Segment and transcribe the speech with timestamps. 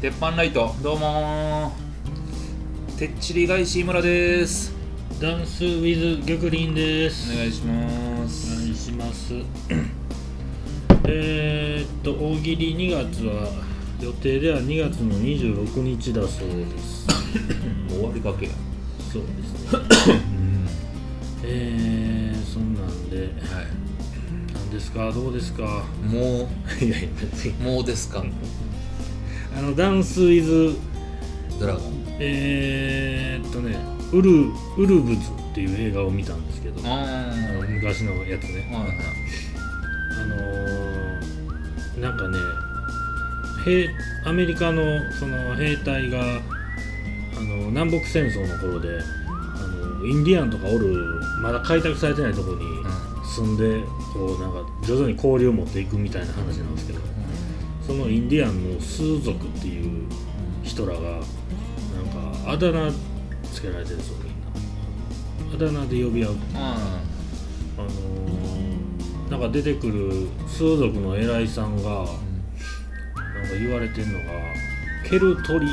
[0.00, 2.98] 第308回鉄板ライトどうもー。
[2.98, 4.74] てっちり返し村です。
[5.20, 7.32] ダンスウィズ玉林です。
[7.32, 9.34] お願いしまおす願いします。
[11.08, 13.48] えーっと大喜利2月は
[14.00, 17.06] 予定では2月の26日だそうです。
[17.88, 18.52] 終わりかけや。
[19.12, 19.78] そうですね。
[20.14, 20.68] うん。
[21.44, 23.16] えー、そんなんで。
[23.18, 23.64] は
[24.54, 25.10] 何ですか？
[25.12, 25.84] どうですか？
[26.04, 26.48] いも
[26.82, 27.54] いやいや別に。
[27.60, 28.22] うもうですか？
[29.56, 30.76] あのダンスウィズ。
[31.58, 32.04] ドラゴン。
[32.18, 33.76] えーっとね
[34.12, 36.80] ウルウルブズっていう映画を見たんですけど。
[36.86, 38.68] ああの昔のやつね。
[38.72, 38.96] はいはい。
[40.22, 42.38] あのーなんかね
[43.64, 43.88] 兵
[44.26, 44.82] アメリカの
[45.12, 49.00] その兵隊があの南北戦争の頃で
[49.54, 52.66] あのインディアンとかおるまだ開拓されてないところに
[53.24, 53.82] 住んで
[54.12, 57.00] こうなんか徐々に交流を持っていくみたいな話なんですけど
[57.86, 60.08] そのインディアンのスー族っていう
[60.62, 61.22] 人らがなんか
[62.50, 62.90] あだ名
[63.52, 65.66] つけられてるんですよみんな。
[65.66, 67.00] あだ名で呼び合うあ
[67.78, 72.12] あのーなんか出てくる数族の偉いさんがなんか
[73.58, 74.24] 言われてるのが
[75.08, 75.66] ケル鳥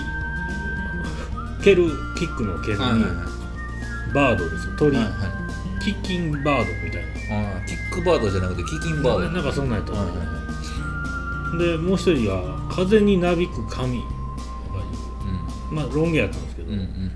[1.64, 4.14] ケルキックのケルにはいはいはい。
[4.14, 4.74] バードですよ。
[4.78, 5.84] 鳥、はいはい。
[5.84, 10.43] キッキンバードみたいあーキックバードじゃなくてキキンバードななんかそんなんやったはいと思はいはう
[11.58, 14.00] でもう一人が風になびく神。
[14.00, 14.82] とかい
[15.72, 17.12] うまあロン毛やったんですけど、うんうん。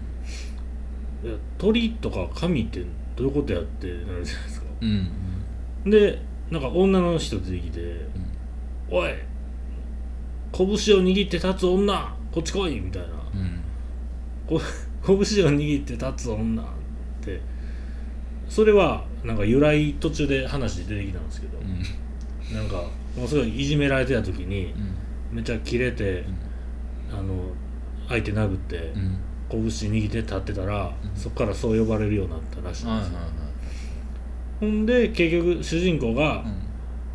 [1.57, 2.81] 鳥とか神って
[3.15, 4.67] どういうことやってなるじゃないですか。
[4.81, 5.09] うん
[5.85, 6.21] で
[6.51, 7.79] なんか女の人出てきて
[8.89, 9.13] 「おい
[10.53, 13.07] 拳を握って立つ女こっち来い!」みたいな。
[13.07, 13.59] うん。
[14.47, 14.61] こ
[15.05, 16.65] 拳を握って立つ女っ
[17.21, 17.39] て
[18.49, 22.55] それはなんか由来途中で話で出てきたんですけど、うん。
[22.55, 22.83] なんか
[23.17, 24.73] もうすごいいじめられてた時に
[25.31, 25.35] うん。
[25.37, 26.23] めっちゃキレて、
[27.11, 27.33] あの
[28.07, 29.17] 相手殴ってうん。
[29.49, 29.61] 拳
[29.91, 31.19] 握って立ってたら、うん。
[31.19, 33.19] そこからそう呼ばれるようになったらしいんですよ、
[34.59, 36.43] ほんで結局主人公が、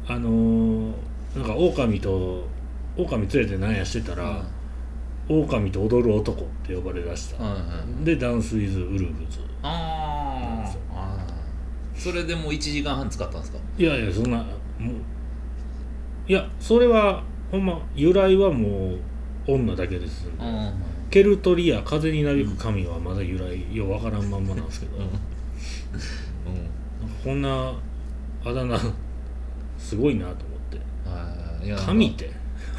[0.09, 0.15] うん。
[0.15, 0.93] あのー
[1.37, 2.47] なんか狼と
[2.97, 4.45] 狼連れてなんやしてたら、
[5.29, 7.39] 狼と踊る男って呼ばれだした、
[8.05, 9.39] でダンス・ウィズ・ウルブズ。
[9.63, 10.95] あー。
[10.95, 13.59] あーそれでもう1時間半使ったんですか？
[13.79, 14.39] いやいやそんな
[14.79, 14.95] もう
[16.33, 18.99] いやそれはほんま由来はもう
[19.53, 20.25] 女だけです。
[20.29, 20.73] んで、うん。
[21.11, 25.15] ケルトリや風になびく神はまだ由来ようわからんまんまなんですけど、なんか
[27.23, 27.75] こんな
[28.47, 28.81] あだ名
[29.77, 30.79] すごいなと思って。
[31.07, 31.67] はい。
[31.67, 32.31] いや神って？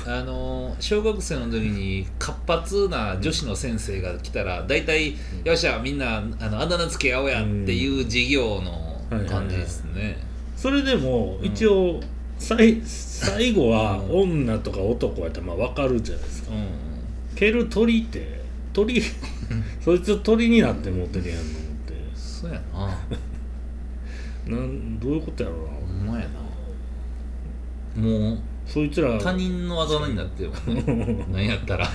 [0.07, 5.11] あのー小学生の時に活発な女子の先生が来たら大体
[5.45, 8.99] 「よっしゃみんなあのあだ名つけ合おうや」っていう授業の
[9.29, 10.17] 感じですね。
[10.55, 11.45] それでもうん。
[11.45, 11.99] 一応、
[12.37, 16.67] さい最後は女とか男やったらまあ分かるじゃないですか、うん。
[17.35, 18.41] ケル鳥って
[18.73, 19.01] 鳥
[19.83, 21.45] そいつ鳥になって持ってるやんのっ
[21.85, 21.93] て。
[22.15, 22.97] そうやな。
[24.57, 25.71] なんどういうことやろうな。
[25.71, 26.27] ほんまや
[27.95, 28.01] な。
[28.01, 31.87] もうそいつら他人のあだ名になってるもんねなんやったら。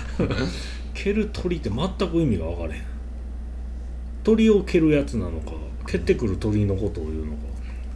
[0.94, 2.82] 蹴る鳥って全く意味が分からへん。
[4.25, 5.53] 鳥を蹴るやつなのか
[5.87, 7.47] 蹴ってくる鳥のことを言うのか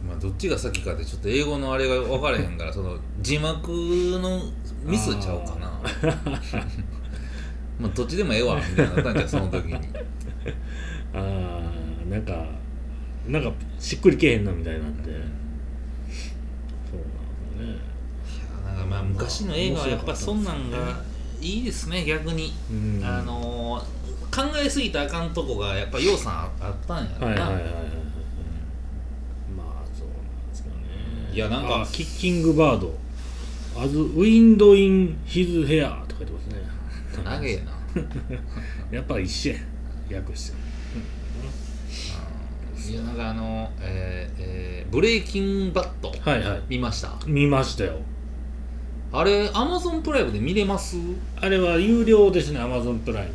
[0.07, 3.71] まあどっちが先かってちょっと英語のあれが分からへんから その字幕
[4.21, 4.41] の
[4.83, 5.71] ミスちゃうかな。
[7.79, 9.73] まあどっちでもええわみたいになったんじゃうその時に。
[11.13, 12.45] あーなんか
[13.27, 15.09] なんかしっくりけえへんなみたいになって。
[15.09, 15.13] そう
[17.57, 17.79] なんですね
[18.65, 21.01] なんかまあ昔の映画はやっぱそんなんが
[21.41, 23.01] いいですね逆に、うん。
[23.03, 27.83] あのー考えすぎたらあかんとこがやっぱ要さんああったんやろな、はいはいはいはいはい
[29.55, 30.75] まあそうなんですかね
[31.33, 32.93] いやなんかあキッキングバード。
[33.75, 36.61] As wind in his hair とか言ってますね。
[37.23, 37.71] 長えな。
[38.97, 39.53] やっぱ一緒
[40.09, 40.63] や訳して。
[42.91, 46.61] いやなんかあのえーえーブレイキンバットはいはい。
[46.69, 47.15] 見ました？
[47.25, 47.95] 見ましたよ。
[49.11, 50.97] あれアマゾンプライムで見れます？
[51.37, 53.33] あれは有料ですねアマゾンプライム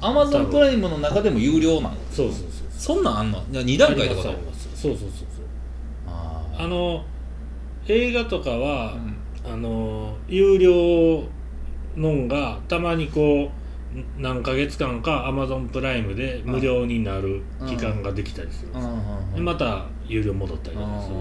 [0.00, 0.08] は。
[0.08, 3.38] アマゾンプライムの中でも有料なのそうそうそうそんなんあんの？
[3.52, 4.32] いや2段階とかそう
[4.74, 5.08] そうそう
[6.58, 7.04] あの
[7.88, 9.16] 映画とかは、うん。
[9.48, 11.22] あの有料
[11.96, 21.14] のんがたまにこう何ヶ月間かアマゾンプライムで無料になる期間ができたりするんですまた有料戻ったりとかする。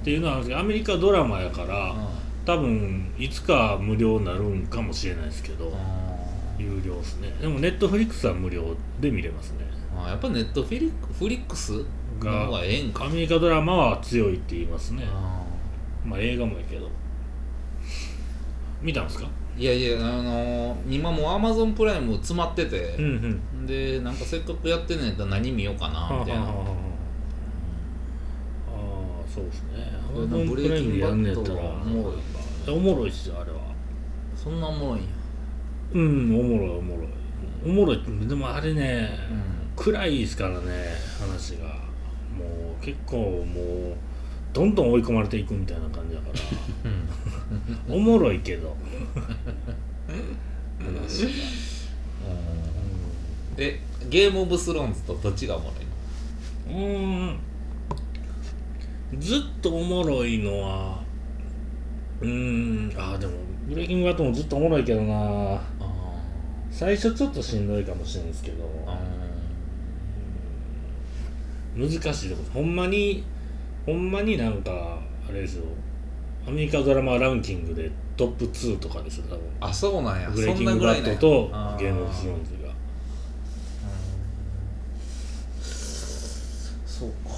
[0.00, 1.94] っていうのはアメリカドラマやから
[2.44, 5.72] 多分いつか無料になるんかもしれないですけど
[6.58, 7.30] 有料ですね。
[7.40, 9.58] でもネットフリックスは無料で見れますね。
[9.96, 11.84] あーやっぱネットフリックフリックス
[12.22, 13.06] がええんか。
[13.06, 15.04] アメリカドラマは強いって言いますね。
[15.06, 15.42] あ
[16.04, 16.88] まあ映画もいいけど。
[18.80, 19.26] 見たんですか？
[19.56, 22.96] ーいやいやあのー今もうアマゾンプライム詰まってて。
[22.98, 23.66] うん、うん。
[23.66, 26.42] でなんかせっかくやってんねんら何見ようかなみたいな。
[26.42, 26.66] はあはあ
[29.32, 29.92] そうですね。
[30.12, 31.60] これ Amazon のブレプライムやんねやったら。
[31.60, 32.14] おもろ
[32.74, 32.76] い。
[32.76, 33.58] おもろいっすよあれは。
[34.36, 35.08] そんなおもろいんや。
[35.94, 37.06] うんおもろいおもろい。
[37.64, 39.08] おもろいでもあれね、
[39.76, 41.81] う暗いですからね話が
[42.82, 43.96] 結構もう
[44.52, 46.28] どんどん追い込まれていくみたいな感じだか
[47.88, 47.94] ら。
[47.94, 48.76] おもろいけど。
[50.78, 51.30] 話が、
[53.56, 53.80] え
[54.10, 55.74] ゲームオブスローンズとどっちがおもろ
[56.74, 57.38] いの？
[59.14, 61.02] うん、ずっとおもろいのは
[62.20, 62.98] うーん。
[62.98, 63.32] あーでも
[63.68, 65.54] ブレイキングバットもずっとおもろいけどな。
[65.54, 65.60] あ
[66.70, 68.64] 最初ちょっとしんどいかもしれないですけど。
[68.86, 68.98] あ
[71.76, 72.42] 難しいとこ。
[72.54, 73.24] ほんまに
[73.86, 74.98] ほんまになんか
[75.28, 75.64] あれですよ。
[76.46, 79.40] アメリカドラマランキングでトップ2とかですよ多分。
[79.60, 80.30] あそうなんや。
[80.30, 82.72] ブレイそキングバットとあゲームオブスローンズが。
[86.84, 87.30] そうか。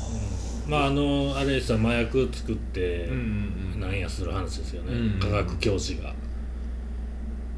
[0.67, 1.79] まああのあれですよ。
[1.79, 3.81] 麻薬作ってうんうんうん。
[3.81, 5.21] なんやする話ですよね、うん。
[5.21, 6.15] 科学教師が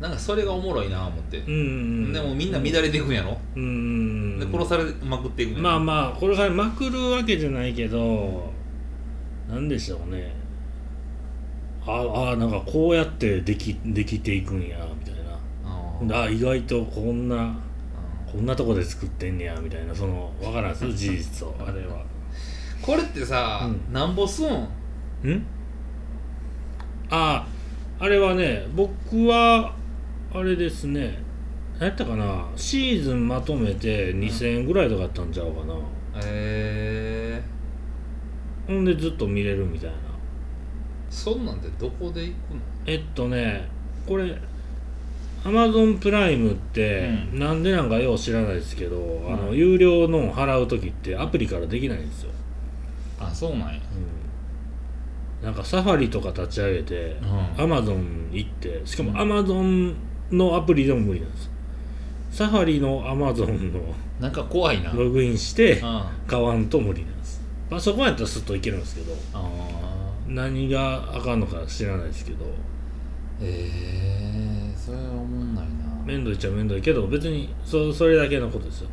[0.01, 1.39] なんかそれがおもろいな思って。
[1.39, 3.39] うんでもみんな乱れていくんやろ？
[3.57, 3.67] うんう
[4.37, 8.53] んで殺されまくっていくまあまあこれからまくるわけじゃないけど
[9.49, 10.35] なんでしょうね。
[11.87, 15.15] ああなんかこうやってできできていくんやみたい
[15.65, 17.55] あなあ意外とこんなあ
[18.31, 19.95] こんなとこで作ってんねやみたいな。
[19.95, 22.05] そのわからんすよ 事実をあれは。
[22.83, 23.93] これってさ、うん。
[23.95, 24.47] なんぼすん？
[24.47, 25.47] ん？
[27.09, 27.47] あ
[27.99, 29.73] ああれはね僕は
[30.33, 31.19] あれですね。
[31.79, 32.47] 何やったかな？
[32.57, 35.75] シーズンまとめて2000円ぐらいとかだったんちゃうかな。
[36.25, 37.43] え
[38.67, 39.97] ほんでずっと見れるみたいな。
[39.97, 40.01] ー、
[41.11, 42.61] そんなんでどこで行くの？
[42.87, 43.69] えっとね
[44.07, 44.37] これ
[45.45, 49.33] アマゾンプライムってうなんでなんかよう知らないですけど、ん。
[49.33, 52.31] あの有料の払う時ってアプリからできないんですよ、
[53.21, 53.81] あそうなんや。
[55.43, 57.17] なんかサファリとか立ち上げて
[57.57, 57.63] うん。
[57.63, 59.95] アマゾン行ってしかうんもアマゾン
[60.31, 61.51] のアプリでも無理なんです。
[62.31, 63.81] サファリのアマゾンの
[64.21, 64.93] なんか怖いな。
[64.93, 67.41] ログインしてあ買わんと無理なんです。
[67.71, 69.49] パソコンやったらスッといけるんですけどあ
[70.29, 72.45] 何があかんのか知らないですけど。
[73.41, 75.71] えー、それはおもんないな。
[76.05, 78.89] 面倒いっちゃ面倒いけど別にそそれだけのことですよ。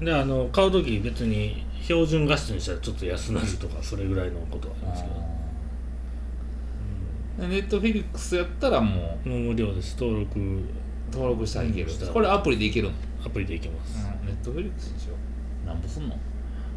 [0.00, 5.31] であの買う時別に標準画質にしたらちょっと安なるとかそれぐらいのことはありますけど
[7.38, 9.96] ネットフィリックスやったらもうもう無料です。
[9.98, 10.38] 登録。
[11.12, 11.90] 登録したらいける、うん。
[11.90, 12.94] したらこれアプリでいけるの、
[13.24, 15.14] アプリでいけます、ネットフィリックスにしよ
[15.64, 15.66] う。
[15.66, 16.16] なんぼすんの？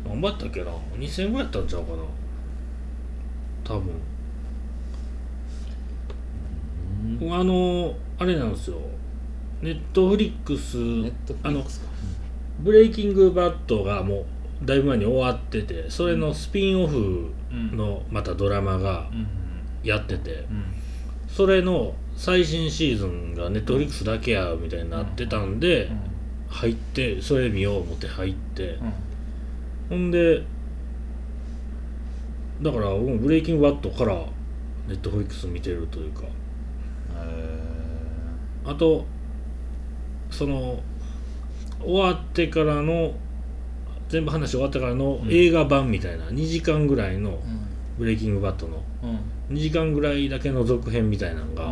[0.05, 2.03] 頑張ったっけな？2000円ぐらいやったんちゃうかな？
[3.63, 3.93] 多分。
[7.39, 8.77] あのあれなんですよ。
[9.62, 11.88] ネットフリックスネットフリックスか。
[12.59, 14.25] ブレイキングバッドがも
[14.62, 17.77] うだいぶ前に終わっててそれのスピンオフうん。
[17.77, 19.27] のまたドラマがうん
[19.85, 20.31] やってて。
[20.31, 20.65] うん。
[21.27, 25.99] それの最新シーズンがネットフリックスだけやみたいになってたんでうん。
[26.49, 28.79] 入ってそれ見よう思って入って。
[28.79, 28.93] うん。
[29.89, 30.43] ほんで
[32.61, 34.15] だからもうブレイキングバッドから
[34.87, 36.23] ネットフリックス見てるというか。
[37.17, 37.65] え
[38.65, 39.05] あと
[40.31, 40.81] その
[41.83, 43.13] 終わってからの
[44.09, 45.29] 全部話終わってからのうん。
[45.29, 47.39] 映画版みたいな2時間ぐらいのーうん。
[47.97, 51.69] ブレイキングバットのうん2時間ぐらいだけの続編みたいなのが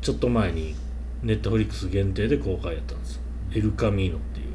[0.00, 0.76] ちょっと前に
[1.22, 3.22] ネットフリックス限定で公開やったんですよ。
[3.52, 4.46] エルカミーノっていう。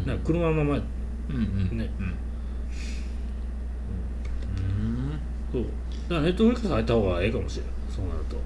[0.00, 0.06] うん。
[0.06, 0.78] なんか車の前。
[0.78, 0.82] う
[1.32, 1.36] ん
[1.70, 1.78] うん。
[1.78, 1.90] ね。
[1.98, 2.06] うん。
[2.06, 2.14] うん。
[5.52, 5.62] そう。
[5.62, 5.68] だ
[6.08, 8.36] からネットフリックス入った方がええかもしれないそうなると。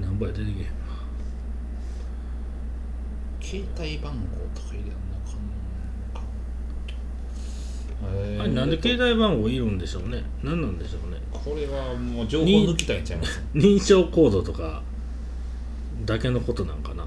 [0.00, 0.66] 何倍出てけへん
[3.40, 4.18] 携帯番号
[4.54, 4.96] とか入れんなあかんの？
[8.02, 10.22] あれなんで携帯番号いるんでしょうね。
[10.42, 11.18] 何なんでしょうね。
[11.32, 13.42] これはもう情報抜きたいんちゃいます。
[13.54, 14.82] 認証コードとか
[16.04, 17.06] だけのことなんかな。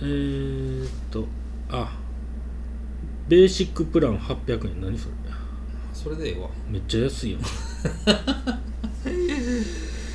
[0.00, 1.26] えー、っと
[1.68, 1.96] あ
[3.28, 5.14] ベーシックプラン800円何それ。
[5.92, 6.48] それでええわ。
[6.68, 7.42] めっちゃ安いやん。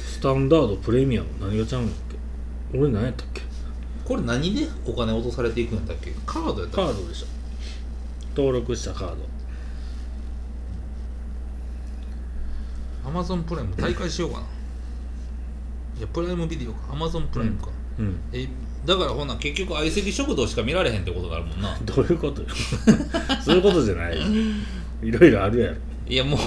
[0.05, 1.27] スタンダードプレミアム。
[1.39, 1.93] 何がちゃうんやっ
[2.71, 2.77] け。
[2.77, 3.46] 俺何やったっけ
[4.07, 6.11] これ何でお金落とされていくんだっけ？
[6.25, 7.25] カードやったっカードでしょ。
[8.35, 9.15] 登録したカード。
[9.15, 9.21] け
[13.05, 14.45] アマゾンプライム大会しようかな。
[15.97, 16.93] いやプライムビデオか。
[16.93, 18.19] アマゾンプライムか、うん。
[18.31, 18.47] え
[18.85, 21.77] だからほな結局相席食堂しか見られへんってことになるもんな。
[21.83, 22.47] どういうことよ。
[23.43, 24.23] そういうことじゃないよ。
[25.03, 25.75] いろいろあるやろ。
[26.07, 26.37] いやも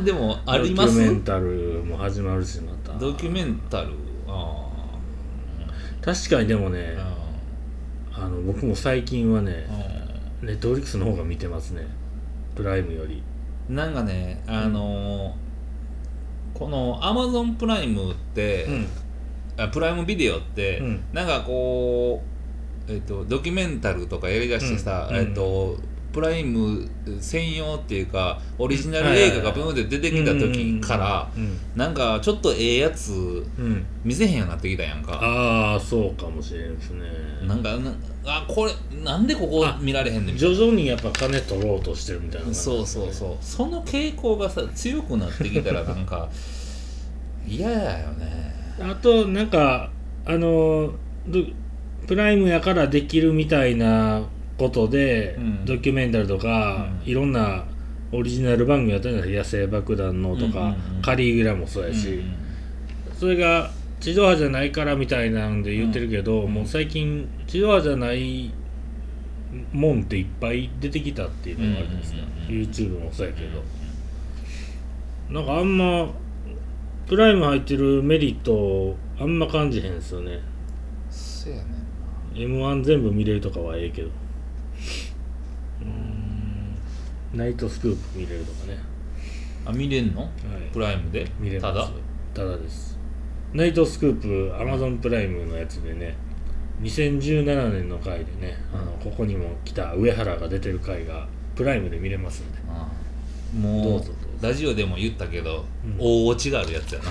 [0.00, 0.94] うでもあります？
[0.94, 1.46] ドキュメンタル
[1.86, 2.92] も始まるしまた。
[2.98, 3.88] ドキュメンタル。
[3.88, 3.90] あ
[6.02, 7.30] 確かにでもねあ
[8.12, 11.86] あの僕も最近はねあネットフリックスの方が見てますね。
[12.54, 13.22] プライムより。
[13.68, 15.50] なんかねあのー
[16.52, 18.86] このアマゾンプライムって、うん。
[19.56, 21.04] あプライムビデオって、うん。
[21.12, 22.22] なんかこ
[22.88, 25.16] う、えっとドキュメンタルとかやりだしてさ、うん。
[25.16, 25.78] えっと
[26.12, 26.88] プライム
[27.20, 33.86] 専用っていうかオリジナル映画がブーンって出てきた時から、うんなんかちょっとええやつうん。
[34.04, 35.12] 見せへんようになってきたやんか。
[35.22, 37.02] ああそうかもしれんですね。
[37.46, 37.92] なんかな
[38.24, 46.28] あこれなんでここ見られへんねん徐々にやっぱ金取ろうとしてるみたいな感じなそうそうそうその傾向がさ強くなってきたら なんか
[47.46, 48.54] 嫌やよね。
[48.80, 49.90] あとなんか
[50.24, 50.92] あの
[51.26, 51.40] ド
[52.06, 54.22] プライムやからできるみたいな
[54.60, 55.64] ことで、うん。
[55.64, 57.10] ドキュメンタルとか、うん。
[57.10, 57.64] いろんな
[58.12, 59.58] オリジナル番組やったじゃないですか。
[59.58, 61.02] 野生爆弾のとか、うんうんうん。
[61.02, 62.34] カリーグラもそうやし、うん
[63.18, 66.54] それが地上波じゃないからみたいなんで言ってるけど、うん。
[66.54, 68.50] もう最近地上波じゃない
[69.72, 73.62] もんっていっぱい出てきたっていうのがあるんですか、うんうんうん YouTube もそうやけど。
[75.30, 76.10] なんかあんま
[77.06, 80.40] プライム入ってるメリットをあんま感じへんですよね。
[81.10, 81.80] せやねん
[82.34, 84.08] m 1全部見れるとかはええけど
[87.32, 88.78] ナイトスクープ見れるとかね。
[89.64, 90.22] なあ見れんの？
[90.22, 90.30] はい。
[90.72, 91.30] プライムで？
[91.38, 91.74] 見れます。
[91.74, 91.90] ただ？
[92.34, 92.98] ただです。
[93.52, 96.16] ナイトスクープアマゾンプライムのやつでね
[96.82, 102.58] 2017年の回でね、あのここにも来た上原が出てる回がプライムで見れますんで。
[102.68, 103.56] ああ。
[103.56, 104.48] もうどうぞどうぞ。
[104.48, 105.96] ラジオでも言ったけど、うん。
[105.98, 107.10] 大落ちがあるやつやな。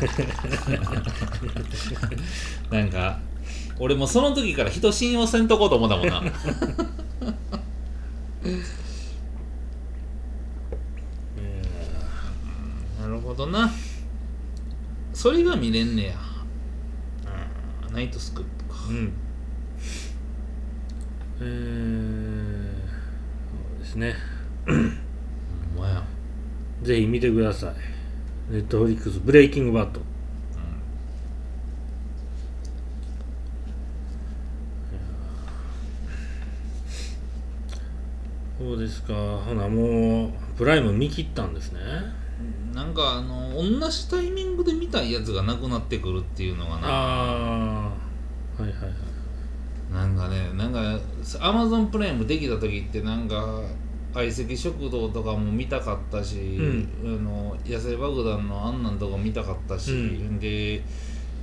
[2.80, 3.20] なんか
[3.80, 6.22] 俺もその時から人信用せんとこうと思ったもんな
[13.02, 13.72] なるほどな
[15.20, 16.14] それが見れんねや、
[17.90, 18.88] うん、ナイトスクープか。
[18.88, 19.12] うん。
[21.42, 22.72] えー、
[23.76, 24.16] そうですね。
[24.66, 24.98] ほん
[25.78, 26.06] まや、
[26.84, 27.74] ぜひ見てください。
[28.54, 30.00] ネットフリックスブレイキングバット。
[38.58, 39.14] そうですか。
[39.14, 41.82] ほなもうプライム見切ったんですね。
[41.82, 42.19] うん、
[42.74, 47.92] なんかあの同じタイミングで見たいやつがなくなってくるっていうのがなは
[48.60, 48.94] いはいはい。
[49.94, 51.00] なんかねなんか
[51.40, 53.62] アマゾンプライムできた時ってなんか
[54.14, 56.88] 相席食堂とかも見たかったし、ん。
[57.04, 60.40] あの野生爆弾のあんなんとか見たかったし、うん。
[60.40, 60.84] で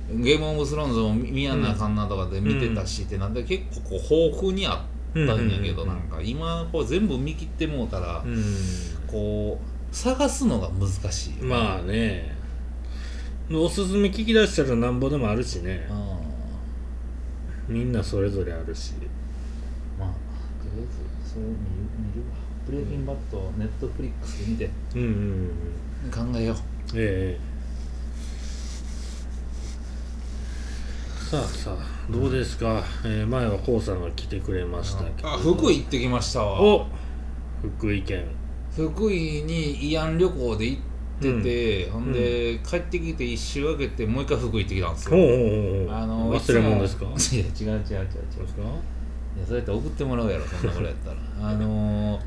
[0.09, 3.33] ゲームオブスローンズも見やなあかんなとかで見てたし、ってなん。
[3.33, 8.27] で結構こう豊富にあったんやけど、なんか今こう全部見切ってもうたら、う
[9.05, 12.35] こう探すのが難しいまあね。
[13.51, 15.87] おすすめ聞き出したらなんぼでもあるしね。
[17.69, 17.75] うん。
[17.75, 18.93] みんなそれぞれあるし。
[19.97, 20.13] まあと
[20.75, 21.55] りあえずそれ見る
[22.15, 22.35] 見るわ。
[22.65, 24.69] ブレイキンバッドネットフリックスで見て。
[24.95, 25.07] うんうん
[26.05, 26.57] うん考えよう。
[26.95, 27.57] ええ
[31.29, 35.29] さあさあどうですか、えー前はこうさんが来てくれましたけど。
[35.29, 36.61] あ福井行ってきましたわ。
[36.61, 36.85] お
[37.61, 38.25] 福井県
[38.77, 40.81] 福井に慰安旅行で行っ
[41.19, 45.17] てて、ほんで、帰ってきて一周空けてもう一回福井行ってきたんですよ。
[45.17, 47.05] ほうほうほうあの忘れ物ですか？
[47.05, 47.83] い や違う違う違う違う。
[47.85, 48.65] そう
[49.35, 51.17] いやそうやって送ってもらうやろそんなことやったら。
[51.49, 52.21] あのー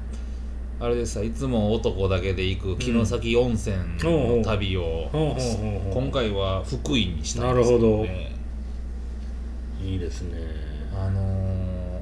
[0.83, 6.03] あれでさいつも男だけで行く城崎温泉の旅を、ほうほうほうほう。
[6.05, 8.03] 今回は福井にしたんなるですけほど。
[8.05, 8.33] ね
[9.85, 10.39] いいですね。
[10.97, 12.01] あのー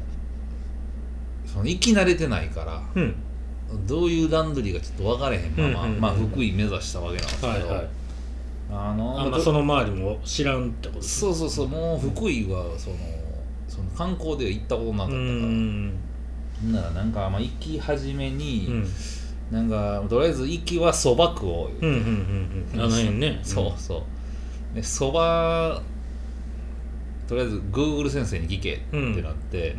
[1.53, 3.15] その行き慣れてないからうん
[3.87, 7.89] どういう段取りがちょっと分かれへんまま、うんうんうんまあ、福井目指したわけなんですけど、はいはい。
[8.71, 12.97] あのあんまその周りも知らんってことですそうそうそうもう福井はその
[13.67, 15.23] その観光では行ったことなかったうから。
[15.23, 15.93] ん
[16.61, 18.87] ほんならなんかまあ行き始めに、うん。
[19.51, 22.81] なんかとりあえず行きはそば区を、うんうんうんうん。
[22.81, 23.41] あの辺ね。
[23.45, 24.05] そうそ
[24.73, 24.75] う。
[24.75, 25.81] でそば
[27.27, 29.77] とりあえず Google 先生に聞けってなって、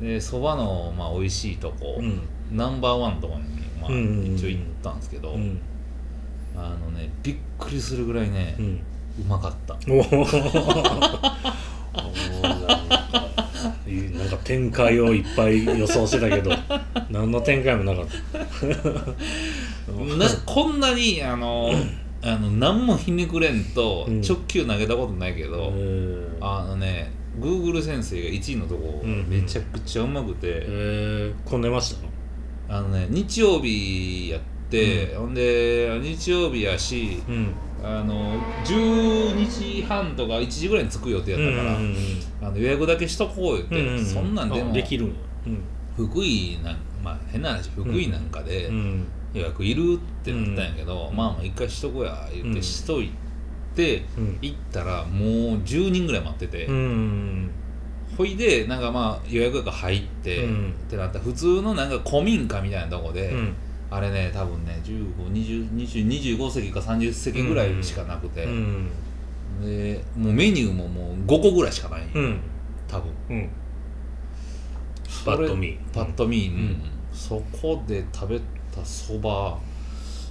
[0.00, 3.42] でそばのまあ美味しいとこ、うんナンバーワンのとこに、
[3.80, 4.26] まあうんうんうん。
[4.26, 5.60] うん一応行ったんですけど、うん。
[6.56, 8.80] あのねびっくりするぐらいね、ううん
[9.28, 9.76] まかった。
[9.88, 10.02] おお
[13.90, 16.50] なんか展開をいっぱい予想してたけど
[17.10, 18.38] 何の展開もなかった。
[20.16, 21.72] なこんなにあの
[22.22, 24.20] あの何もひねくれんとうん。
[24.20, 26.44] 直球投げたことないけど、えー。
[26.44, 29.26] あのね Google 先生が1位のとこうん。
[29.28, 32.09] めちゃくちゃうまくて、えー、混んでました
[32.70, 37.52] あのね日曜日やって、ほんで日曜日やしうん。
[37.82, 41.96] あの12時半とか1時ぐらいに着く予定やったから、うんうん
[42.42, 45.14] あの予約だけしとこう言って、うんうんそんなんでもあできるんや。
[45.96, 48.74] 福井なんまあ変な話福井なんかでうん。
[48.74, 49.06] うん。
[49.32, 51.16] 予約いるってなったんやけど、うん。
[51.16, 53.10] まあまあ一回しとこうや言っうんてしとい
[53.74, 54.38] て、うん。
[54.40, 55.28] 行ったらもう
[55.62, 57.50] 10人ぐらい待ってて、うんうん
[58.20, 60.70] ほいでなんかまあ予約が入って、うん。
[60.70, 63.54] ってなったら普通のなんか古民家みたいなとこで、うん。
[63.90, 68.90] あれね多分ね152025席か30席ぐらいしかなくて、うん。
[69.62, 72.40] でもうメニューももう5個ぐらいしかない、うん。
[72.86, 73.10] 多分。
[73.30, 73.48] うん。
[75.24, 75.78] パッと見。
[75.92, 76.52] パッと見、
[77.12, 78.40] そこで食べ
[78.74, 79.58] たそば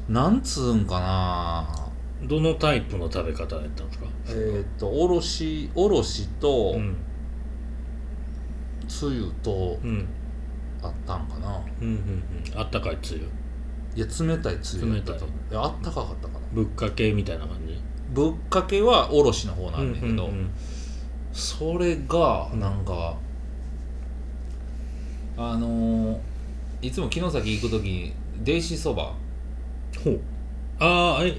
[0.08, 1.90] なんつうんかな。
[2.28, 4.06] どのタイプの食べ方やったんですか？
[4.28, 6.98] えーっとおろしおろしとうん
[8.90, 10.06] つゆとうん。
[10.82, 11.62] あったんかな。
[11.82, 12.60] うんうんうん。
[12.60, 13.30] あったかいつゆ
[13.96, 15.52] いや冷たいつゆやったと思う。
[15.52, 15.60] 冷い。
[15.62, 16.40] やあったかかったかな。
[16.52, 17.80] ぶっかけみたいな感じ？
[18.14, 20.50] ぶっかけはおろしの方なんだけど、うんうん
[21.32, 23.16] それがなんか、
[25.38, 26.20] あのー
[26.82, 29.14] いつも城崎行く時にデイシそば。
[30.04, 30.20] ほう。
[30.80, 31.38] ああえ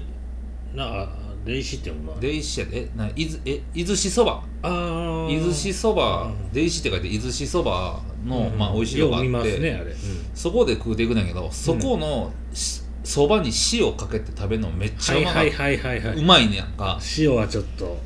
[0.73, 1.09] なあ
[1.45, 2.83] 霊視ってもなデイシやで。
[2.83, 4.43] えな伊豆え伊豆しそば？
[4.61, 6.25] ああ伊豆しそば。
[6.25, 6.51] うん。
[6.51, 9.95] デイシって書いて伊豆しそばの、まあ美味しいとこがあっよう見ますて、ねあれ、
[10.33, 16.17] そこで食うていくんだけどそこのしそば、に塩かけて食べるのめっちゃうまかっはいはいはいはいはい。
[16.17, 16.99] うまいねやんか。
[17.17, 17.97] 塩はちょっと。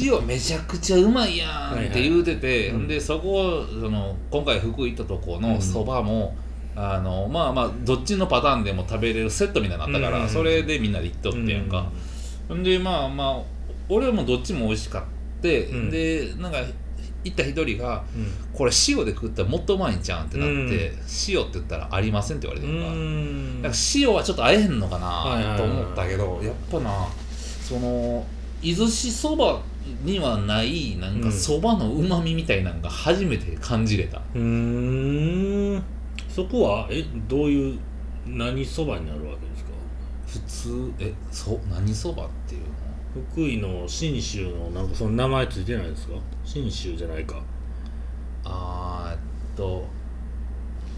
[0.00, 6.36] 塩めちゃくちゃうまいやんって言うてて、はいはいでそこその今回福井行ったとこのそばも、
[6.76, 11.86] あのまあまあどっちのパターンでも食べれるセットみたいになったから、うんそれでみんなで行っとってやんか、
[12.54, 13.42] ん、でまあまあ
[13.88, 15.04] 俺もどっちも美味しかっ
[15.42, 15.90] て、うん。
[15.90, 16.58] でなんか
[17.24, 20.92] 行った一人がうん「これ塩で食ったらもっとうまいんちゃうん?」ってなって
[21.28, 22.86] 「塩って言ったらありません」って言われてるか。
[22.88, 22.92] ら。
[22.92, 27.06] から塩はちょっと合えへんのかなと思ったけどやっぱな
[27.62, 28.26] その
[28.60, 29.60] 伊豆しそば
[30.04, 35.82] にはないなんかうんそばのうまみみたいなのが初めて感じれた、うーん。
[36.28, 37.78] そこはえどういう
[38.26, 39.70] 何そばになるわけですか？
[40.32, 42.68] 普通えそ何そばっていうの？
[43.34, 46.14] 福井の信州のなんかその名前ついてないですか？
[46.42, 47.42] 信州じゃないか。
[48.42, 49.18] あーえっ
[49.54, 49.84] と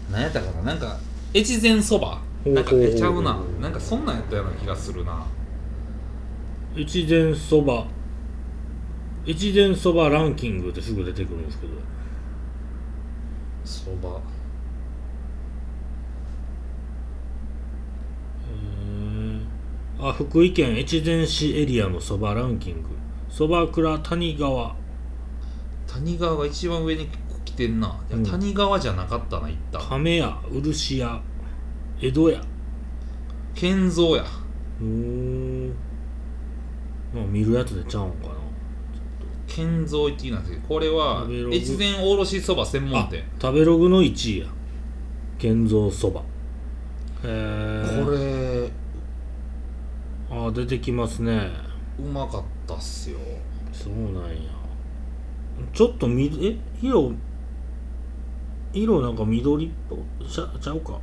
[0.09, 0.61] 何やったかな？
[0.61, 0.97] なんか
[1.33, 2.21] 越前そば？
[2.45, 3.37] なんかえちゃうな。
[3.59, 5.25] なんかそんなんやったような気がするな。
[6.77, 7.87] 越前そば。
[9.27, 11.73] 越前そばランキングってすぐ出てくるんですけど。
[13.65, 22.89] そばへーあ福井県越前市エリアのそばランキング。
[23.27, 24.75] そば倉谷川。
[25.87, 27.09] 谷川が一番上に
[27.43, 28.23] 来てんな、うん。
[28.23, 31.19] 谷川じゃなかったな行った亀屋漆屋
[31.99, 32.41] 江戸屋。
[33.55, 34.23] 建造や
[34.79, 35.69] うーん。
[37.11, 38.35] まあ見るやつでちゃうんかな。
[39.47, 41.55] 建造行ってきたんですけどこれは食べログ。
[41.55, 44.47] 越前おろしそば専門あ店食べログの1位や。
[45.39, 46.21] 建造そば。
[46.21, 46.23] へ
[47.23, 48.84] えこれ
[50.35, 51.51] あ出てきますね。
[51.97, 53.17] うまかったっすよ。
[53.71, 54.51] そうなんや。
[55.73, 57.13] ちょっとみえ色
[58.73, 60.99] 色なんか緑っぽちゃちゃうか？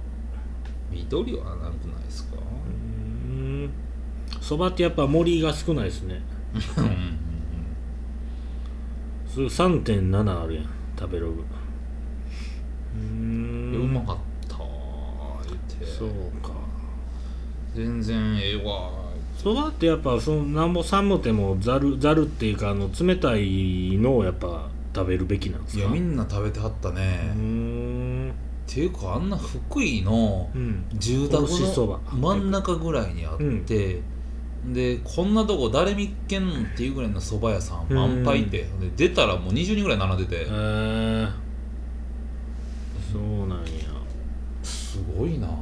[0.90, 2.37] 緑はなくないですか？
[2.37, 3.71] うーん。
[4.40, 6.21] そばってやっぱ森が少ないですね。
[6.77, 7.18] うんうんうん
[9.27, 10.66] す3.7あるやん
[10.99, 11.42] 食べログ。
[12.95, 13.73] うん。
[13.73, 14.16] んうまかっ
[14.47, 14.66] た言
[15.55, 15.87] って。
[15.87, 16.11] そう
[16.42, 16.51] か。
[17.75, 18.90] 全然ええわ
[19.42, 25.83] そばってやっぱそのなんぼ寒てもざるざるっていうかあの冷たいのをやっぱ食べるべきなんですか？
[25.83, 28.33] いやみんな食べてはったね、っん
[28.66, 34.00] ていうかあんな福井のうん住宅おろしそばの真ん中ぐらいにあって、
[34.72, 40.46] でこんなとこ誰見っけんのっていうぐらいの蕎麦屋さん満杯って、で出たらもう20人ぐらい並んでて、へえ
[43.12, 43.64] そうなんや。
[44.62, 45.55] すごいなま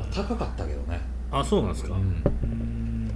[0.00, 1.00] あ高かったけどね。
[1.32, 1.94] あそうなんですか？
[1.94, 3.10] うん。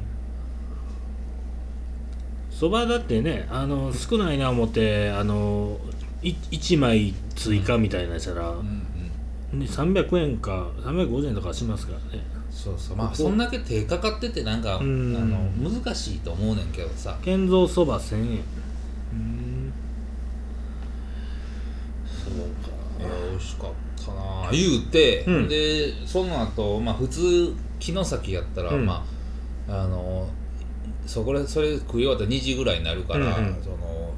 [2.50, 5.78] そばだってねあの少ないな思ってあの
[6.22, 8.82] い1枚追加みたいなやつやら、うん
[9.52, 9.60] うん。
[9.60, 12.24] ね、300円か350円とかしますからね。
[12.50, 12.96] そうそう。
[12.96, 15.30] まあそんだけ手かかっててなんかあうん。
[15.30, 17.16] の難しいと思うねんけどさ。
[17.22, 18.24] 建造そば1000円。
[19.12, 19.72] うん。
[22.12, 22.76] そうか。
[23.30, 25.48] 美味しかったな言うて、うん。
[25.48, 28.86] でその後まあ普通城崎やったら、うん。
[28.86, 29.04] ま
[29.68, 30.28] ああの
[31.06, 33.62] そこでそれ食い終わったら2時ぐらいになるから、うんうん。
[33.62, 34.12] その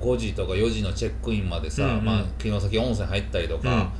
[0.00, 2.04] 5時とか4時のチェックインまでさ、うんうん。
[2.04, 3.92] まあ、城崎温泉入ったりとか、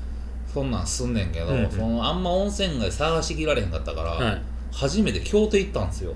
[0.52, 1.70] そんなんすんねんけど、うんうん。
[1.70, 4.42] そのあんま温泉街探しきられへんかったから、はい。
[4.72, 6.12] 初めて京都行ったんですよ。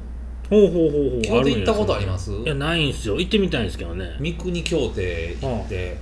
[0.51, 1.23] ほうほうほうほう。
[1.23, 2.33] 京都行ったことあります？
[2.33, 3.18] いやないんすよ。
[3.18, 4.16] 行ってみたいんですけどね。
[4.18, 5.97] 三国京亭行って、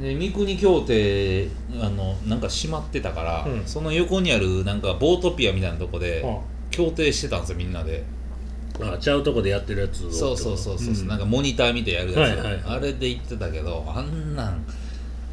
[0.00, 1.48] で三国京亭
[1.80, 3.66] あのなんか閉まってたから、うん。
[3.66, 6.38] その横にあるなんかボートピアみたいなとこであ
[6.70, 8.04] 京亭してたんですよみんなで。
[8.80, 10.12] あちゃうとこでやってるやつを。
[10.12, 11.08] そうそうそうそう、ん。
[11.08, 14.64] なんかモニター見てやるやつ、はいはいはいあれで行ってたけどあんなん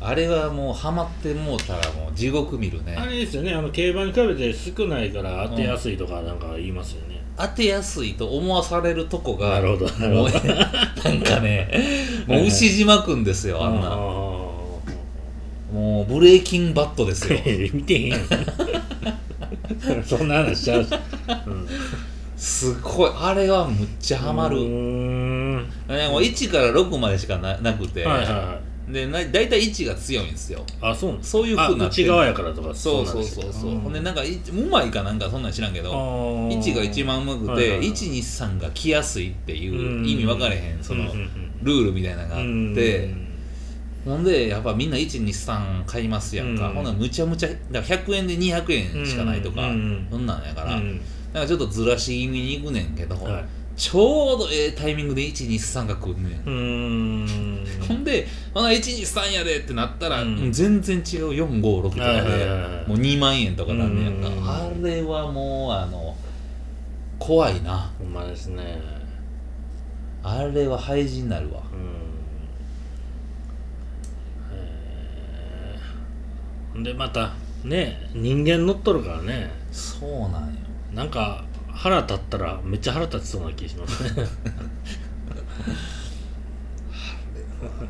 [0.02, 2.96] あれはもうハマってもうたらもう地獄見るね。
[2.96, 3.54] あれですよね。
[3.54, 11.70] あの競馬に比べて少ないから当てやすいとかなんか言いますよね、当てやすいと思わされるとこがなるほどなるもうほどなんかね
[12.28, 13.92] もう牛島くんですよあんな。
[13.92, 14.25] あ
[15.76, 17.38] もうブレイキンバットですよ。
[17.38, 18.22] ー 見てへんやん
[20.08, 20.90] そんな話しちゃうし、
[21.48, 21.68] うん、
[22.38, 23.12] すごい。
[23.14, 25.58] あれはむっちゃハマる、うーん。
[25.90, 28.60] ねもう1から6までしかななくて、はいはいは
[28.90, 28.94] い。
[28.94, 30.64] でな大体1が強いんですよ。
[30.80, 33.52] あそうそういうあ風にな内側やからとかそうそうそう。
[33.52, 33.94] そう、んほん。
[33.94, 37.88] でなんかいうまいかなんかそんなん知らんけど1 1が一番うまくて、はいはいはい。
[37.90, 41.04] 123が来やすいっていう意味分かれへんその
[41.64, 43.25] ルールみたいなのがあって、うん
[44.06, 46.76] ほんでやっぱみんな123買いますやんか、うん。
[46.76, 51.02] ほんならむちゃむちゃだから100円で200円しかないとか、うんそんなんやから、うん。
[51.34, 53.46] なんかちょっとずらし気味に行くねんけど、はい。
[53.76, 57.26] ちょうどええタイミングで123が来んねん、
[57.86, 60.52] ほんでほな123やでってなったら、うん。
[60.52, 62.46] 全然違う456とかで、
[62.88, 64.84] もう2万円とかなんねやんか、うん。
[64.84, 66.16] あれはもうあの
[67.20, 67.92] 怖いな。
[67.98, 68.80] ほんまですね。
[70.28, 71.80] あれは廃人になるわうん
[74.52, 79.50] へーでまたね人間乗っとるからね。
[79.72, 80.60] そうなんよ。
[80.94, 84.10] なんか腹立ったらめっちゃ腹立ちそうな気しますね。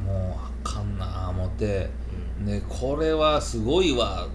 [0.06, 1.30] もうあかんな。
[1.30, 1.90] 思って、
[2.40, 4.28] ね、これはすごいわ。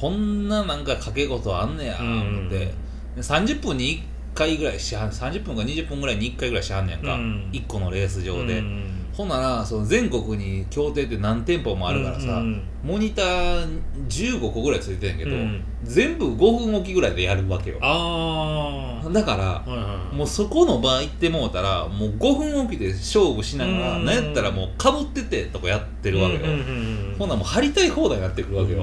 [0.00, 1.98] こんななんか掛け事あんねや。
[2.00, 2.74] 思って、で
[3.18, 4.02] 30分に
[4.34, 7.50] 1回ぐらいしはん30分か20分ぐらいに1回ぐらいしはんねやんか、うん。
[7.52, 15.62] 1個のレース場で、うんほんならその全国に協定って何店舗もあるからさ、うんモニター15個ぐらいついてんけど、うん。
[15.84, 17.78] 全部5分おきぐらいでやるわけよ。
[17.80, 20.16] あだからあはいはい。
[20.16, 24.04] もうそこの場行ってもうたらもう5分おきで勝負しながら、うん。
[24.04, 26.66] なんやったらもうかぶっててとかやってるわけよ、うんうんうん
[27.10, 28.82] うんほんならもう張りたい放題になってくるわけよ。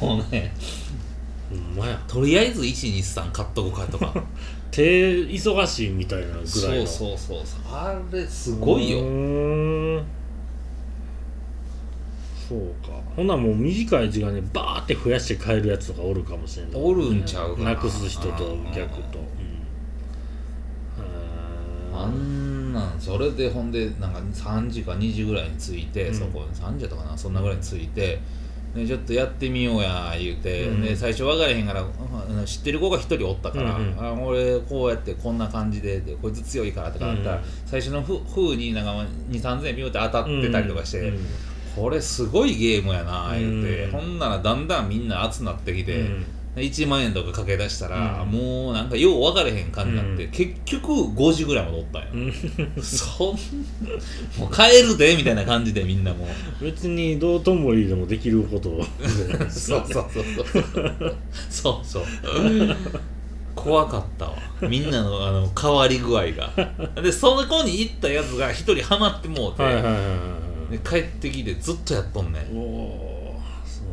[0.00, 0.52] ほん もうね。
[1.48, 1.96] ほんまや。
[2.08, 4.12] とりあえず123買っとこうかとか
[4.70, 4.82] 手
[5.26, 6.46] 忙しいみたいなぐらいの。
[6.86, 8.98] そうそうそうあれすごいよ。
[12.48, 12.92] そうか。
[13.16, 16.78] ほんならもう短い時間でバーって増やして買えるやつとかおるかもしれな。
[16.78, 17.70] いおるんちゃうかな。
[17.70, 19.18] なくす人と逆と、
[21.92, 26.14] あんなんそれでほんでなんか3時か2時ぐらいに着いて、うん。
[26.14, 28.20] そこに3時やったかなそんなぐらいに着いて、
[28.76, 38.92] ね、ちょっとやってみようや言うて、うんで最初分からへんからうん知ってる子が1人おったから「うんうんあ俺こうやってこんな感じででこいつ強いから」とかあったら、うん最初のふ風になんか
[39.30, 41.26] 2 3 0 0 0円ビューって当たってたりとかして、うん
[41.74, 46.00] これすごいゲームやな言うて、うんほんならだんだんみんな熱なってきて。
[46.00, 46.24] うん
[46.60, 48.30] 1万円とかかけ出したら、うん。
[48.30, 50.30] もうなんかよう分かれへん感じになって、うん。
[50.30, 52.16] 結局5時ぐらいまでおったんよ、う
[52.80, 52.82] ん。
[52.82, 53.26] そん
[54.38, 56.26] もう帰るでみたいな感じでみんなも
[56.60, 56.64] う。
[56.64, 58.84] 別に道頓堀でもできることを
[59.48, 61.16] そうそうそうそう。
[61.50, 62.04] そうそう。
[63.54, 64.36] 怖かったわ。
[64.62, 66.50] みんなのあの変わり具合が。
[67.02, 73.86] でそこに行ったやつが一人ハマってもうて、はいはいはいはいで帰ってきてずっとやっとんねんおおそう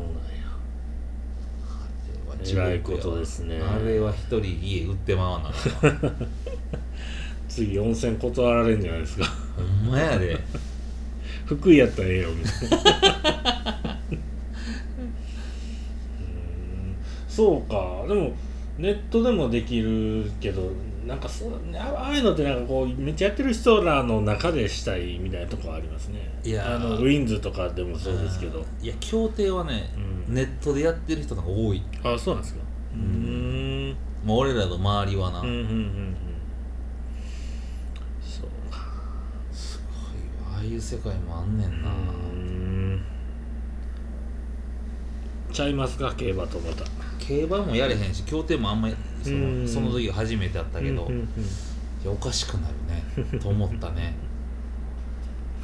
[2.44, 3.60] なんや偉いことですね。
[3.62, 5.52] あれは一人家売ってまわな
[7.48, 9.26] 次温泉断られんじゃないですか。
[9.56, 10.40] ほんまやで。
[11.46, 14.00] 福井やったらええよみたいな。
[17.28, 18.06] そうか。
[18.08, 18.34] でも
[18.78, 20.72] ネットでもできるけど
[21.06, 26.32] なんかそうあああいうのってなんかこうめっちゃやってる人らの中でしたいみたいなとこありますね。
[26.44, 26.76] いやー。
[26.76, 28.66] あのウィンズとかでもそうですけど。
[28.82, 29.94] いや協定はね、
[30.28, 30.36] うん。
[30.36, 31.82] ネットでやってる人が多い。
[32.04, 32.62] あそうなんですか。
[32.94, 33.96] うーん。
[34.24, 36.16] もう俺らの周りはな、うんうんうんうん。
[38.22, 38.80] そうか。
[39.52, 40.54] すごい。
[40.54, 43.02] わああいう世界もあんねんな、うーん。
[45.52, 46.84] ちゃいますか競馬とまた
[47.28, 49.64] 競馬もやれへんし協定もあんまりそうん。
[49.64, 51.24] のその時初めてやったけど、うんうんうん。
[51.24, 51.26] い
[52.06, 52.74] やおかしくなる
[53.34, 54.16] ねと思ったね。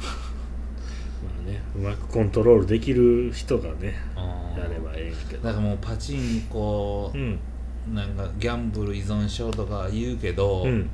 [0.00, 5.44] まあねうまくコントロールできる人がねうんやればええけど。
[5.44, 7.38] だからもうパチンコうん。
[7.94, 10.88] なんかギャンブル依存症とか言うけど、うん。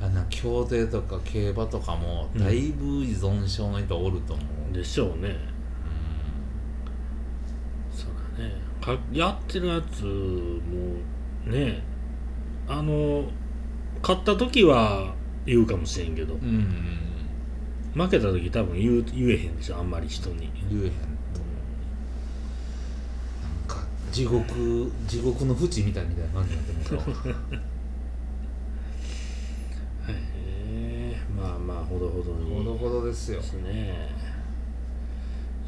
[0.00, 5.36] あの競艇とか競馬とかもだいぶ依存症の人おると思う、でしょうね
[8.38, 8.54] ね。
[8.80, 11.82] かやってるやつもね
[12.68, 13.24] あの
[14.00, 15.14] 勝った時は
[15.46, 16.34] 言うかもしれんけど。
[16.34, 17.02] うんうん
[17.94, 20.50] 負けた時多分言う言えへんでしょあんまり人に。
[20.70, 21.40] 言えへんと
[23.42, 27.34] なんか地獄 地獄の淵みたいみたいな感じになってますよ
[30.08, 32.56] へえまあまあほどほどに。
[32.56, 33.40] ほどほどですよ。
[33.40, 34.08] ですね。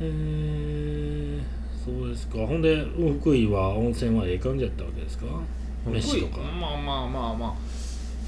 [0.00, 1.42] えー、
[1.84, 2.38] そうですか。
[2.38, 2.84] ほんで
[3.20, 5.26] 福井は温泉はええ感じやったわけですか？
[5.86, 6.38] 飯とか。
[6.38, 7.54] まあまあまあまあ。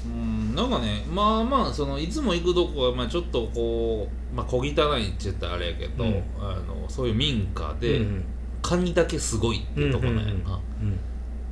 [0.05, 6.23] うんなんかねまあまあそのいつも行くとこはまあちょっとこうまあ小汚いって言ったらあれやけど、うん。
[6.39, 8.23] あのそういう民家で、うん
[8.59, 10.59] カニだけすごいってとこなんやな、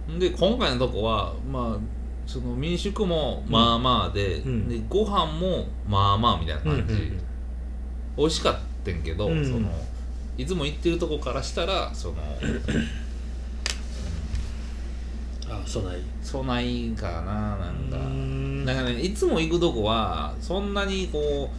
[0.09, 1.79] うんで今回のとこはまあ
[2.25, 4.67] その民宿もまあまあで,、うん。
[4.67, 7.13] でご飯もまあまあみたいなうんうん感じ、
[8.17, 9.45] 美味しかったんけど、うん。
[9.45, 9.69] その
[10.37, 12.15] いつも行ってるとこからしたらその
[15.47, 15.97] あそない。
[16.21, 18.65] そないかななんか、うん。
[18.65, 21.49] なんかねいつも行くとこはそんなにこ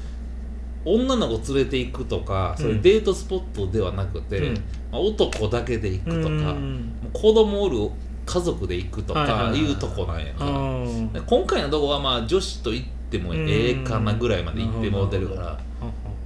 [0.84, 4.54] う女の子連れて行くとか、そういうデートスポットではなくて、うん。
[4.92, 6.92] まあ男だけで行くとか、うん。
[7.12, 7.90] 子供おる
[8.24, 11.12] 家族で行くとかいうとこなんやあな、ー。
[11.12, 15.58] で今回のとこはまあ女子と行ってもええかなぐらいまで行ってもうてるから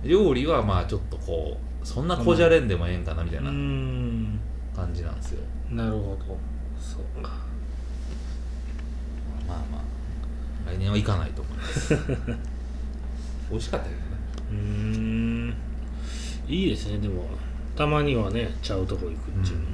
[0.03, 4.40] 料理はまあちょっとこうそんなこじゃれんでもええんかなみたいなうん。
[4.75, 5.40] 感じなんですよ。
[5.71, 6.38] なるほど。
[6.79, 7.31] そうか。
[9.47, 11.95] まあまあ来年は行かないと思います。
[13.51, 14.03] 美味しかったけどね。
[14.51, 15.55] うーん。
[16.49, 16.99] いいですね。
[16.99, 17.25] でも
[17.77, 19.64] たまにはねちゃうとこ行くっていうの、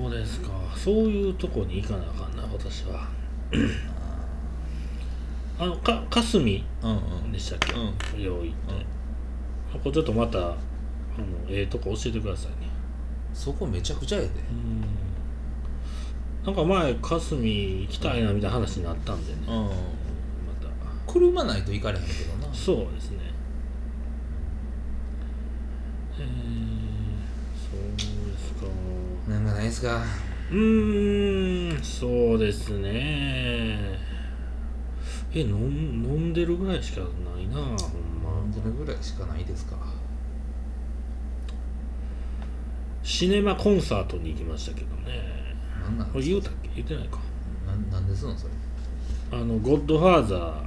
[0.00, 0.50] そうですか。
[0.76, 3.08] そういうとこに行かなあかんな私は
[5.62, 7.32] あのか霞うんうん。
[7.32, 7.76] でしたっけ、う
[8.18, 8.22] ん。
[8.22, 8.54] よう行って、
[9.72, 10.56] ここちょっとまたあの
[11.48, 12.68] ええとこ教えてくださいね。
[13.32, 14.30] そこめちゃくちゃええで。
[14.50, 14.84] うん。
[16.44, 19.54] なんか前霞行きたいなみたいな話になったんでね、うん。
[19.66, 19.72] ま
[21.06, 22.48] 車ないと行かれへんけどな。
[22.48, 23.18] たそうですね。
[26.18, 26.26] えー、
[27.70, 28.02] そうで
[28.36, 28.66] すか。
[29.28, 30.02] なんかないですか？
[30.50, 33.98] うーんそうですね
[35.34, 37.06] え飲ん飲んでるぐらいしかな
[37.40, 37.76] いなほんま。
[38.54, 39.76] どれぐらいしかないですか？
[43.02, 45.20] シネマコンサートに行きましたけどね。
[45.82, 46.68] なんなんこれ言うたっけ？
[46.76, 47.18] 言ってないか。
[47.66, 48.52] なんなんですのそれ？
[49.32, 50.62] あの「ゴッドファーザー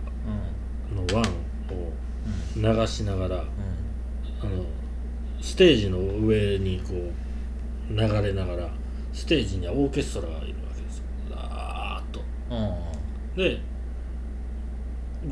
[0.91, 1.08] うん。
[1.08, 3.45] のワンを流しながらう
[4.41, 4.65] あの
[5.41, 8.69] ステージの上にこう流れながら
[9.13, 11.04] ステージにはオーケストラがいるわけですよ。
[11.30, 12.19] ザーッと。
[12.19, 12.23] ん
[12.58, 13.36] うん。
[13.38, 13.62] で「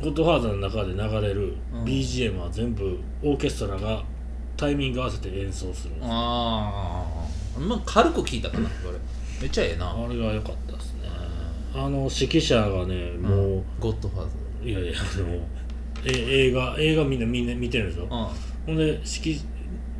[0.02, 1.84] ゴッドファーザー」の中で流れるうん。
[1.84, 4.02] BGM は全部オーケストラが
[4.56, 5.98] タイミング合わせて演奏するんですよ。
[6.02, 7.04] あ
[7.56, 8.98] あまあ軽く聞いたかなこれ。
[9.40, 9.90] めっちゃええな。
[9.90, 11.08] あれが良かったですね。
[11.74, 15.46] あの指揮者がねもう、ゴッドファーザいやいやでも
[16.04, 18.08] え映画映画みんなみんな見てるでしょ、ー
[18.66, 19.40] ほんで指揮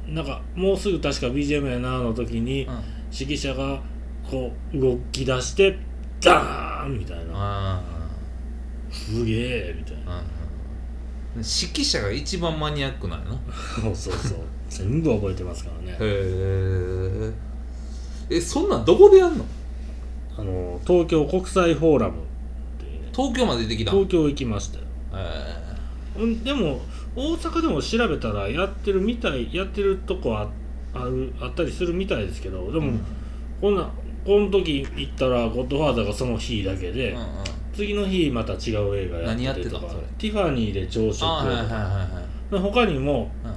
[0.08, 2.74] なんかもうすぐ確か BGM やなの時に、うん。
[2.74, 2.80] うん
[3.16, 3.80] 指揮者が
[4.28, 5.78] こう動き出して
[6.20, 7.32] ダーンみたいな。
[7.32, 7.82] あ
[8.94, 10.18] すげえみたいな。
[10.18, 10.22] あうん。
[11.38, 13.32] 指揮者が一番マニアックなんやな。
[13.82, 14.38] そうそうそう。
[14.68, 15.92] 全部覚えてますからね。
[15.92, 17.32] へえ。
[18.30, 19.44] えそんなんどこでやんの？
[20.38, 22.16] あの東京国際フォーラムっ
[22.78, 23.02] ていう。
[23.02, 24.84] ね東京まで出てきた東京行きましたよ。
[25.14, 26.20] え。
[26.20, 26.80] うんでも
[27.16, 30.48] 大阪でも調べたらやってるみたいやってるとこあ
[30.94, 33.00] あるあったりするみたいですけどでも、うん。
[33.60, 33.90] こんな
[34.24, 37.26] この時行ったら「ゴッドファーザー」がその日だけで、うんうん
[37.74, 40.06] 次の日また違う映画や何やっててったとかたそれ。
[40.18, 41.24] ティファニーで朝食。
[41.24, 42.52] をとあはいはいはいかはい。
[42.52, 43.54] で他にもうん。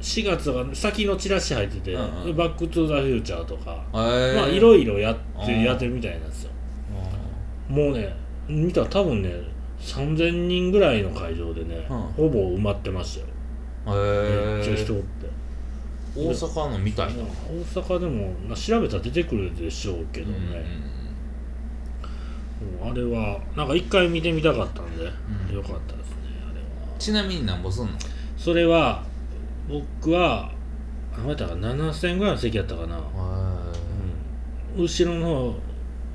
[0.00, 2.36] 4月が先のチラシ入ってて「うんうん。
[2.36, 3.22] バック・トゥ・ザ・フュー。
[3.22, 4.00] チャー」とか、ま
[4.44, 5.62] あいろいろやってうん。
[5.62, 6.50] やってるみたいなんですよ。
[7.68, 8.16] もうね
[8.48, 9.30] 見たら多分ね
[9.78, 11.98] 3000人ぐらいの会場でね、うん。
[11.98, 13.20] ほぼ埋まってまし
[13.86, 13.96] たよ。
[13.96, 15.06] へめっちゃ人おって。
[16.16, 17.22] 大阪のみたいな。
[17.74, 20.54] 大阪でもまあ調べたら出てくるでしょうけどね、もう
[22.82, 25.04] あれはなんか一回見てみたかったんで、
[25.48, 25.54] うん。
[25.54, 26.16] よかったですね
[26.48, 26.64] あれは。
[26.98, 27.92] ちなみになんぼすんの？
[28.36, 29.04] それは
[29.68, 30.52] 僕は
[31.14, 35.54] あなたが7000ぐらいの席やったかな、うん、後ろの方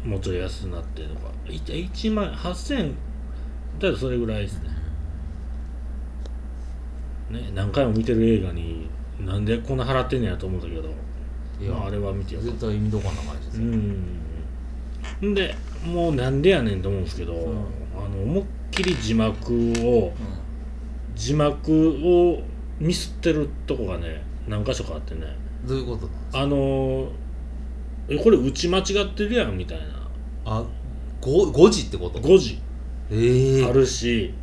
[0.06, 1.32] もうちょい安くなってとか。
[1.48, 2.94] い1万8000
[3.80, 4.70] だとそれぐらいですね。
[7.32, 8.88] ね何回も見てる映画に
[9.20, 10.90] なんでこんな払ってんねやと思ったけど。
[11.58, 12.56] いやまあ、あれは見てよかった。
[12.56, 15.34] 絶対見とかな感じですうよん。
[15.34, 17.38] でもうなんでやねんと思うんですけど、ん。
[17.96, 20.14] あの思いっきり字幕を
[21.16, 21.72] 字幕
[22.04, 22.42] を
[22.80, 25.22] ミスってるとこがね何箇所かあってね。
[25.66, 27.10] どういうことあのー
[28.08, 29.86] えこれ打ち間違ってるやんみたいな。
[30.46, 30.64] あ
[31.22, 32.60] 五5時ってこと？5時。
[33.10, 33.66] ええ。
[33.66, 34.34] あるし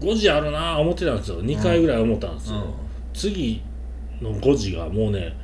[0.00, 0.08] うん。
[0.10, 1.42] 5時あるなぁ思ってたんですよ。
[1.42, 2.74] 2回ぐらい思ったんですよ、
[3.14, 3.62] 次
[4.20, 5.34] の5時がもうね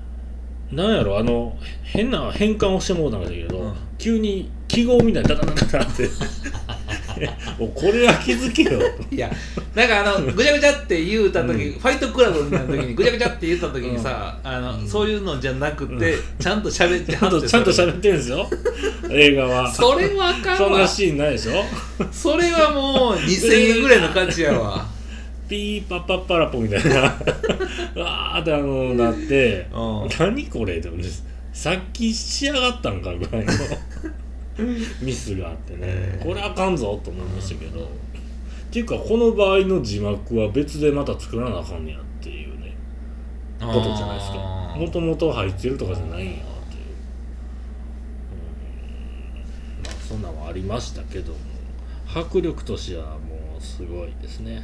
[0.70, 3.74] なんやろあの変な変換をしてもうたんだけど、うん。
[3.98, 6.08] 急に記号みたいにダダダダダって。
[7.58, 8.80] もうこれは気づけよ。
[9.10, 9.30] いや
[9.74, 11.78] なんかあのぐちゃぐちゃって言うた時、うん。
[11.78, 18.48] ファイトクラブみたいな時にぐちゃぐちゃって言った時にさ、あのそういうのじゃなくて、ちゃんと喋ってちゃんとちゃんと喋ってるんですよ。
[19.10, 19.70] 映画は。
[19.70, 20.56] それはあかんわ。
[20.56, 21.64] そんなシーンないでしょ。
[22.10, 24.86] それはもう2000円ぐらいの価値やわ。
[25.48, 27.02] ピーパッパッパラポみたいな。
[28.02, 29.66] わーってあのなって。
[29.70, 30.08] うん。
[30.18, 31.04] 何これでもね
[31.52, 33.52] さっき仕上がったんかぐらいの
[35.00, 36.20] ミスがあってね。
[36.22, 37.80] これあかんぞと思いましたけど。
[37.84, 37.84] っ
[38.70, 42.74] ていうかこの場合の字幕は別でまた作らなあかんねやっていうね。
[43.60, 46.84] ことじゃないですかもともと入ってるとかじゃないんやっていう。
[48.32, 49.84] うん。
[49.84, 51.38] まあそんなんはありましたけども。
[52.14, 54.62] 迫力としてはもうすごいですね。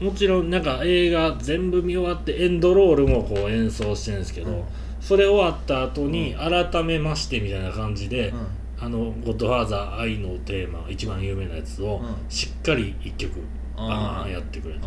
[0.00, 4.62] もちろんなんか映画全部見終わってエンドロールもこう演奏してるんですけど、うん
[5.00, 8.46] それ終わった後に改めましてみたいな感じで、うん。
[8.80, 12.30] あの「ゴッドファーザー愛のテーマ」一番有名なやつをうん。
[12.30, 14.80] しっかり一曲うんバーンやってくれて、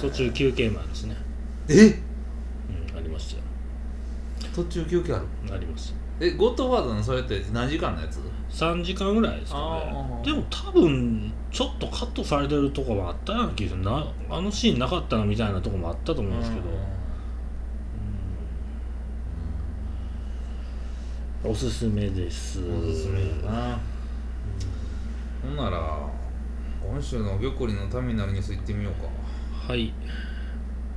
[0.00, 1.16] 途中休憩もあるしね、
[1.68, 1.86] え？
[1.86, 3.42] うん、ありましたよ。
[4.54, 5.26] 途中休憩ある？
[5.52, 8.18] ありましたえゴッドファーザーのそれって何時間のやつ
[8.50, 10.22] ？3時間ぐらいですかね。
[10.24, 13.82] でも多分ちょっとカットされてるとこもあったような気がする。
[13.82, 16.64] なあのシーンなかったなみたいなとこもあったと思うんですけど、
[21.44, 21.50] うん。
[21.50, 22.60] おすすめです。
[22.60, 23.78] おすすめだな。
[25.42, 26.08] ほんなら
[26.82, 29.72] 今週の玉林のターミナルニュース行ってみようか。
[29.72, 29.92] はい。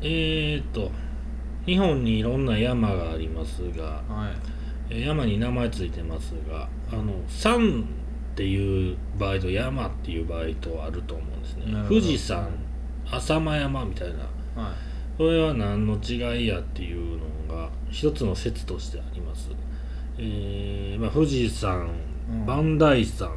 [0.01, 0.91] えーと
[1.65, 4.31] 日本にいろんな山がありますがはい。
[4.31, 4.56] えー
[4.89, 7.83] 山に名前ついてますがあの山っ
[8.35, 11.65] ていう場合と山っていう場合とあると思うんですね。
[11.87, 12.49] 富士山
[13.09, 14.19] 浅間山みたいな。
[14.61, 14.73] はい。
[15.17, 19.49] これは何の違いやっていうのが一つの説としてあります、
[20.19, 21.89] えーまあ、富士山
[22.29, 22.45] うん。
[22.45, 23.31] 磐梯山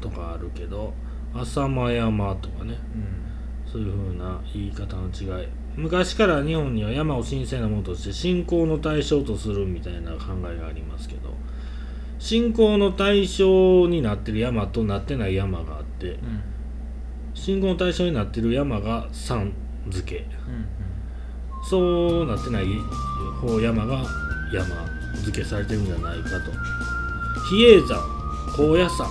[0.00, 0.94] とかあるけど
[1.34, 2.78] 浅間山とかね。
[2.94, 3.70] うん。
[3.70, 11.30] そういう風な言い方の違い昔から日本には山を神聖なものとして信仰の対象とするみたいな考えがありますけど
[12.18, 16.42] 信仰の対象になってる山となってない山があってうん
[17.32, 19.52] 信仰の対象になってる山が山
[19.88, 20.22] 付け。
[20.22, 20.28] うん
[21.62, 22.66] そうなってない
[23.40, 24.02] 方山が
[24.52, 24.64] 山
[25.22, 26.52] 付けされてるんじゃないかと。
[27.50, 28.00] 比叡山
[28.56, 29.06] 高野山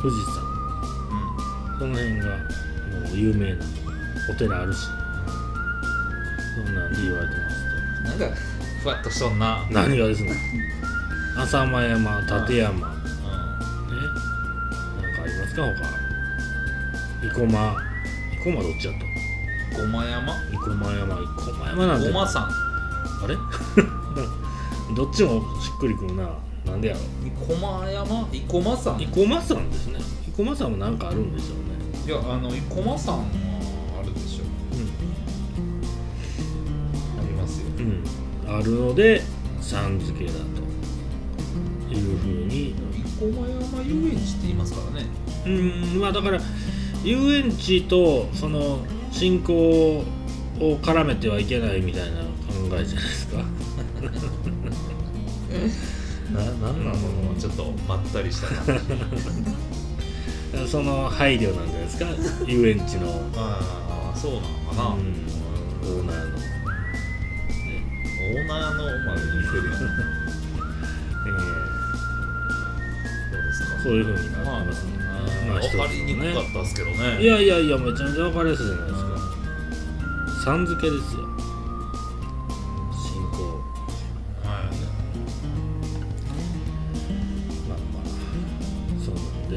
[0.00, 0.50] 富士山。
[1.78, 3.64] その辺がもう有名な
[4.30, 4.86] お寺あるし。
[6.56, 7.64] そんなんで言われてます
[8.18, 8.36] なんか
[8.82, 9.64] ふわっとしとんな。
[9.68, 10.32] と何がですね。
[11.36, 12.74] 浅間山立山。
[12.74, 12.80] ね。
[12.80, 12.86] な
[15.12, 15.70] んかありますか他。
[17.22, 17.76] 生駒。
[18.32, 18.96] 生駒どっちやっ
[19.74, 19.80] た？
[19.80, 20.34] ごま山？
[20.50, 21.16] 生駒山。
[21.16, 22.08] 生駒山なんて。
[22.08, 22.48] ごま山
[23.22, 23.36] あれ？
[24.96, 26.28] どっちもしっくりくるな。
[26.66, 28.28] なんでやろ生駒山？
[28.32, 28.98] 生駒山？
[28.98, 30.00] 生駒山ですね。
[30.26, 31.64] 生駒山もなんかあるんでしょうね。
[32.06, 33.24] いやあの生駒山
[38.50, 39.22] あるので
[39.60, 40.38] さん付けだと。
[41.94, 42.74] いうふうに。
[43.18, 45.06] 生駒山遊園地って言いますからね。
[45.46, 45.48] う
[45.96, 46.40] んまあだから
[47.04, 48.80] 遊園地とその
[49.10, 50.04] 信仰を
[50.60, 52.24] 絡めてはいけないみたいな考
[52.78, 53.36] えじゃないですか。
[56.32, 56.94] ななんなの？
[57.38, 58.78] ちょっとまったりした感
[60.64, 60.70] じ。
[60.70, 62.06] その配慮なんじゃないですか？
[62.46, 64.98] 遊園地の、うん、ああそうなのかな、オー
[66.06, 66.38] ナーの、
[68.30, 69.80] オーナーのまで言ってるやん。
[73.30, 73.74] どうえですか？
[73.76, 74.92] ーそういうふうになまあってますね、
[75.48, 79.10] まあ分かりにくかったですけどねいやいやいやめちゃめちゃ分かりやすいじゃないですか
[80.44, 81.20] さん付けですよ。
[82.92, 83.36] 信仰
[84.42, 84.70] はい
[87.68, 88.02] まあまあ。
[89.04, 89.52] そうなんで。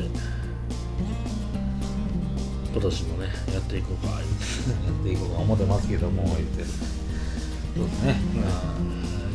[2.74, 3.22] 今年もね
[3.54, 4.12] やっていこうか。
[4.14, 6.64] やっていこうと思ってますけども言って。
[6.64, 6.68] る
[7.76, 8.23] そうですね、まあ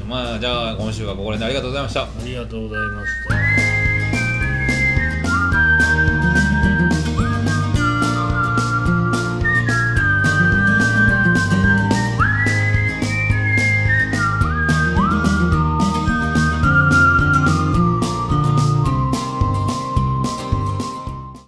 [0.09, 2.03] まあじゃあ今週はここら辺でありがとうございました。
[2.03, 3.28] ありがとうございました。